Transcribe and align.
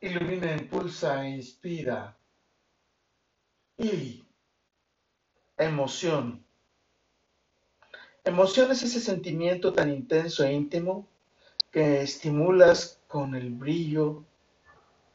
ilumina, 0.00 0.52
impulsa 0.52 1.24
e 1.24 1.30
inspira. 1.30 2.16
Y 3.76 4.24
emoción. 5.56 6.44
Emoción 8.24 8.70
es 8.70 8.82
ese 8.82 9.00
sentimiento 9.00 9.72
tan 9.72 9.90
intenso 9.90 10.44
e 10.44 10.52
íntimo 10.52 11.06
que 11.70 12.02
estimulas 12.02 13.00
con 13.06 13.34
el 13.34 13.50
brillo 13.50 14.24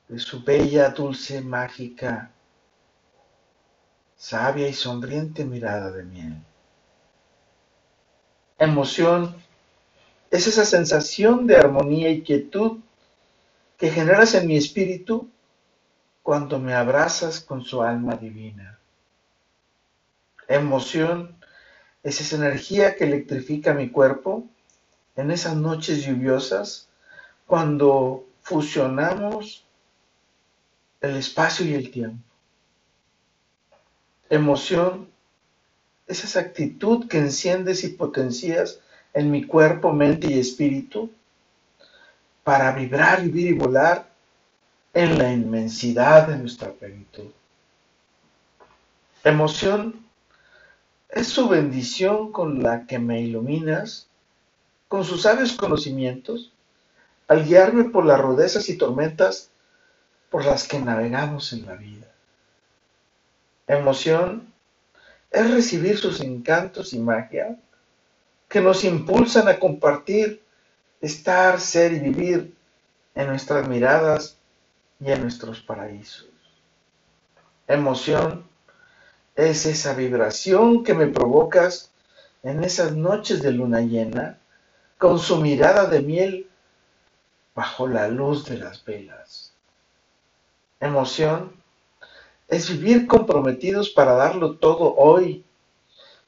de 0.07 0.19
su 0.19 0.43
bella, 0.43 0.89
dulce, 0.89 1.41
mágica, 1.41 2.31
sabia 4.15 4.67
y 4.67 4.73
sonriente 4.73 5.45
mirada 5.45 5.91
de 5.91 6.03
miel. 6.03 6.35
Emoción 8.57 9.35
es 10.31 10.47
esa 10.47 10.65
sensación 10.65 11.45
de 11.45 11.57
armonía 11.57 12.09
y 12.09 12.21
quietud 12.21 12.79
que 13.77 13.89
generas 13.89 14.33
en 14.35 14.47
mi 14.47 14.57
espíritu 14.57 15.29
cuando 16.21 16.59
me 16.59 16.73
abrazas 16.73 17.39
con 17.39 17.63
su 17.63 17.81
alma 17.81 18.15
divina. 18.15 18.79
Emoción 20.47 21.35
es 22.03 22.21
esa 22.21 22.35
energía 22.35 22.95
que 22.95 23.05
electrifica 23.05 23.73
mi 23.73 23.89
cuerpo 23.89 24.47
en 25.15 25.31
esas 25.31 25.55
noches 25.55 26.05
lluviosas 26.05 26.89
cuando 27.45 28.25
fusionamos 28.41 29.65
el 31.01 31.17
espacio 31.17 31.65
y 31.65 31.73
el 31.73 31.91
tiempo. 31.91 32.23
Emoción 34.29 35.09
es 36.07 36.23
esa 36.23 36.39
actitud 36.39 37.07
que 37.07 37.17
enciendes 37.17 37.83
y 37.83 37.89
potencias 37.89 38.79
en 39.13 39.29
mi 39.29 39.45
cuerpo, 39.45 39.93
mente 39.93 40.27
y 40.31 40.39
espíritu 40.39 41.11
para 42.43 42.71
vibrar, 42.71 43.21
vivir 43.21 43.51
y 43.51 43.53
volar 43.53 44.09
en 44.93 45.17
la 45.17 45.31
inmensidad 45.31 46.27
de 46.27 46.37
nuestra 46.37 46.71
plenitud. 46.71 47.31
Emoción 49.23 50.05
es 51.09 51.27
su 51.27 51.47
bendición 51.47 52.31
con 52.31 52.61
la 52.61 52.85
que 52.85 52.99
me 52.99 53.21
iluminas, 53.21 54.07
con 54.87 55.05
sus 55.05 55.21
sabios 55.23 55.53
conocimientos, 55.53 56.51
al 57.27 57.45
guiarme 57.45 57.85
por 57.85 58.05
las 58.05 58.19
rudezas 58.19 58.67
y 58.69 58.77
tormentas 58.77 59.49
por 60.29 60.45
las 60.45 60.67
que 60.67 60.79
navegamos 60.79 61.53
en 61.53 61.65
la 61.65 61.75
vida. 61.75 62.07
Emoción 63.67 64.51
es 65.31 65.49
recibir 65.49 65.97
sus 65.97 66.19
encantos 66.21 66.93
y 66.93 66.99
magia 66.99 67.57
que 68.49 68.61
nos 68.61 68.83
impulsan 68.83 69.47
a 69.47 69.57
compartir 69.57 70.42
estar, 71.03 71.59
ser 71.59 71.91
y 71.91 71.99
vivir 71.99 72.55
en 73.13 73.27
nuestras 73.27 73.67
miradas 73.67 74.37
y 75.01 75.11
en 75.11 75.21
nuestros 75.21 75.59
paraísos. 75.59 76.29
Emoción 77.67 78.47
es 79.35 79.65
esa 79.65 79.93
vibración 79.95 80.83
que 80.83 80.93
me 80.93 81.07
provocas 81.07 81.91
en 82.41 82.63
esas 82.63 82.95
noches 82.95 83.41
de 83.41 83.51
luna 83.51 83.81
llena 83.81 84.39
con 84.97 85.19
su 85.19 85.37
mirada 85.37 85.87
de 85.87 86.01
miel 86.01 86.47
bajo 87.53 87.85
la 87.85 88.07
luz 88.07 88.45
de 88.45 88.59
las 88.59 88.83
velas. 88.85 89.53
Emoción 90.79 91.51
es 92.47 92.69
vivir 92.69 93.07
comprometidos 93.07 93.89
para 93.89 94.13
darlo 94.13 94.55
todo 94.55 94.95
hoy, 94.95 95.43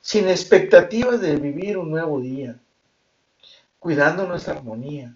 sin 0.02 0.28
expectativas 0.28 1.22
de 1.22 1.38
vivir 1.38 1.78
un 1.78 1.92
nuevo 1.92 2.20
día 2.20 2.59
cuidando 3.86 4.25
nuestra 4.25 4.55
armonía, 4.55 5.16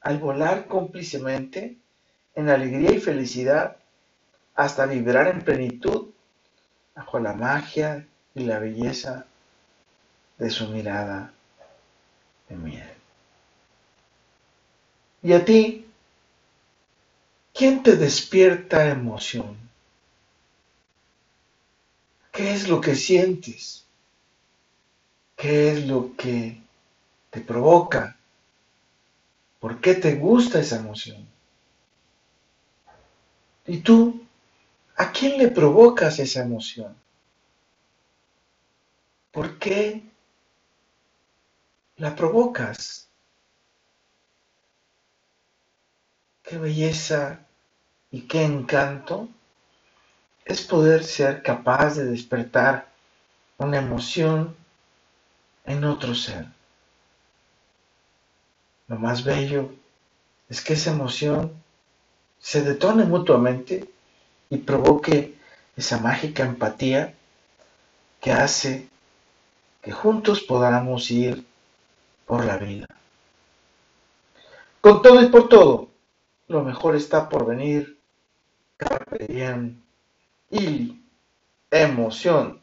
al 0.00 0.18
volar 0.18 0.66
cómplicemente 0.66 1.76
en 2.34 2.48
alegría 2.48 2.90
y 2.90 2.98
felicidad 2.98 3.76
hasta 4.56 4.86
vibrar 4.86 5.28
en 5.28 5.42
plenitud 5.42 6.08
bajo 6.96 7.20
la 7.20 7.34
magia 7.34 8.04
y 8.34 8.42
la 8.42 8.58
belleza 8.58 9.26
de 10.36 10.50
su 10.50 10.66
mirada 10.66 11.32
de 12.48 12.56
miel. 12.56 12.90
¿Y 15.22 15.32
a 15.34 15.44
ti? 15.44 15.86
¿Quién 17.54 17.84
te 17.84 17.94
despierta 17.94 18.88
emoción? 18.88 19.56
¿Qué 22.32 22.52
es 22.52 22.68
lo 22.68 22.80
que 22.80 22.96
sientes? 22.96 23.86
¿Qué 25.36 25.70
es 25.70 25.86
lo 25.86 26.16
que 26.16 26.65
te 27.36 27.42
provoca? 27.42 28.16
¿Por 29.60 29.78
qué 29.78 29.94
te 29.94 30.14
gusta 30.14 30.58
esa 30.58 30.76
emoción? 30.76 31.28
¿Y 33.66 33.80
tú? 33.80 34.26
¿A 34.96 35.12
quién 35.12 35.36
le 35.36 35.48
provocas 35.48 36.18
esa 36.18 36.40
emoción? 36.40 36.96
¿Por 39.32 39.58
qué 39.58 40.02
la 41.96 42.16
provocas? 42.16 43.10
Qué 46.42 46.56
belleza 46.56 47.40
y 48.10 48.22
qué 48.22 48.44
encanto 48.44 49.28
es 50.46 50.62
poder 50.62 51.04
ser 51.04 51.42
capaz 51.42 51.96
de 51.96 52.06
despertar 52.06 52.88
una 53.58 53.76
emoción 53.76 54.56
en 55.66 55.84
otro 55.84 56.14
ser. 56.14 56.55
Lo 58.88 58.96
más 58.98 59.24
bello 59.24 59.72
es 60.48 60.60
que 60.60 60.74
esa 60.74 60.92
emoción 60.92 61.52
se 62.38 62.62
detone 62.62 63.04
mutuamente 63.04 63.88
y 64.50 64.58
provoque 64.58 65.34
esa 65.76 65.98
mágica 65.98 66.44
empatía 66.44 67.14
que 68.20 68.32
hace 68.32 68.88
que 69.82 69.92
juntos 69.92 70.42
podamos 70.42 71.10
ir 71.10 71.44
por 72.26 72.44
la 72.44 72.56
vida. 72.56 72.86
Con 74.80 75.02
todo 75.02 75.20
y 75.20 75.26
por 75.26 75.48
todo, 75.48 75.88
lo 76.48 76.62
mejor 76.62 76.94
está 76.94 77.28
por 77.28 77.46
venir. 77.46 77.98
Carpe 78.76 79.26
diem. 79.26 79.80
Y 80.50 81.02
emoción 81.70 82.60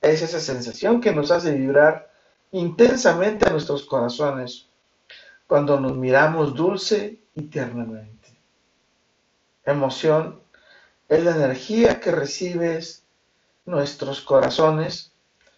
es 0.00 0.22
esa 0.22 0.40
sensación 0.40 1.00
que 1.00 1.12
nos 1.12 1.30
hace 1.30 1.52
vibrar 1.54 2.10
intensamente 2.52 3.46
a 3.46 3.50
nuestros 3.50 3.84
corazones 3.84 4.66
cuando 5.52 5.78
nos 5.78 5.94
miramos 5.94 6.54
dulce 6.54 7.18
y 7.34 7.42
tiernamente. 7.42 8.30
Emoción 9.66 10.40
es 11.10 11.22
la 11.22 11.32
energía 11.32 12.00
que 12.00 12.10
recibes 12.10 13.02
nuestros 13.66 14.22
corazones 14.22 15.12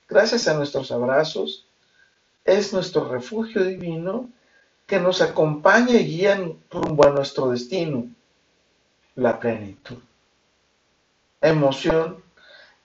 gracias 0.08 0.48
a 0.48 0.54
nuestros 0.54 0.90
abrazos. 0.90 1.68
Es 2.44 2.72
nuestro 2.72 3.08
refugio 3.08 3.62
divino 3.62 4.28
que 4.84 4.98
nos 4.98 5.22
acompaña 5.22 5.94
y 5.94 6.06
guía 6.06 6.40
rumbo 6.72 7.06
a 7.06 7.10
nuestro 7.10 7.50
destino, 7.50 8.08
la 9.14 9.38
plenitud. 9.38 9.98
Emoción 11.40 12.20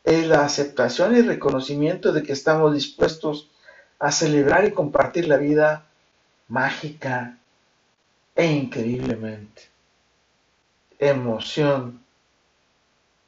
es 0.04 0.28
la 0.28 0.46
aceptación 0.46 1.18
y 1.18 1.22
reconocimiento 1.22 2.14
de 2.14 2.22
que 2.22 2.34
estamos 2.34 2.72
dispuestos 2.72 3.50
a 3.98 4.12
celebrar 4.12 4.66
y 4.66 4.74
compartir 4.74 5.28
la 5.28 5.38
vida 5.38 5.89
mágica 6.50 7.38
e 8.36 8.46
increíblemente. 8.46 9.70
Emoción 10.98 12.04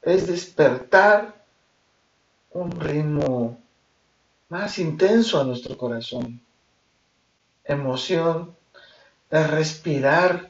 es 0.01 0.27
despertar 0.27 1.33
un 2.51 2.71
ritmo 2.79 3.57
más 4.49 4.77
intenso 4.79 5.39
a 5.39 5.45
nuestro 5.45 5.77
corazón. 5.77 6.41
Emoción 7.63 8.55
es 9.29 9.49
respirar 9.49 10.49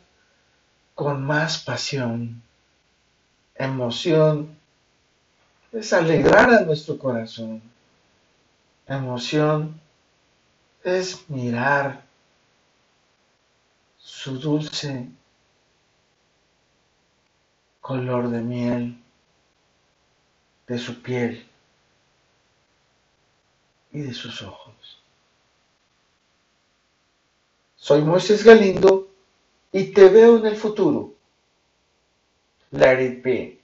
con 0.95 1.23
más 1.23 1.59
pasión. 1.59 2.41
Emoción 3.55 4.57
es 5.71 5.93
alegrar 5.93 6.49
a 6.51 6.61
nuestro 6.61 6.97
corazón. 6.97 7.61
Emoción 8.87 9.79
es 10.83 11.29
mirar 11.29 12.10
su 14.13 14.37
dulce 14.37 15.07
color 17.79 18.29
de 18.29 18.41
miel 18.41 19.01
de 20.67 20.77
su 20.77 21.01
piel 21.01 21.47
y 23.93 24.01
de 24.01 24.13
sus 24.13 24.41
ojos. 24.41 25.01
Soy 27.77 28.01
Moisés 28.01 28.43
Galindo 28.43 29.07
y 29.71 29.85
te 29.93 30.09
veo 30.09 30.39
en 30.39 30.45
el 30.45 30.57
futuro. 30.57 31.13
Let 32.71 33.01
it 33.01 33.23
be. 33.23 33.60